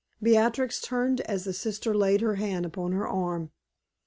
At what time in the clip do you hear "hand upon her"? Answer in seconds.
2.33-3.07